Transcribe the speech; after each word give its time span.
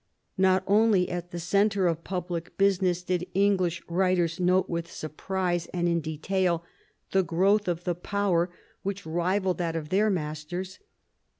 Not 0.39 0.63
only 0.65 1.09
at 1.11 1.29
the 1.29 1.37
centre 1.39 1.85
of 1.85 2.03
public 2.03 2.57
business 2.57 3.03
did 3.03 3.27
English 3.35 3.83
writers 3.87 4.39
note 4.39 4.67
with 4.67 4.91
surprise 4.91 5.67
and 5.75 5.87
in 5.87 6.01
detail 6.01 6.63
the 7.11 7.21
growth 7.21 7.67
of 7.67 7.83
the 7.83 7.93
power 7.93 8.49
which 8.81 9.05
rivalled 9.05 9.59
that 9.59 9.75
of 9.75 9.89
their 9.89 10.09
masters. 10.09 10.79